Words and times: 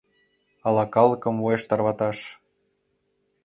Ала 0.67 0.83
калыкым 0.95 1.35
уэш 1.43 1.61
тарваташ? 1.69 2.17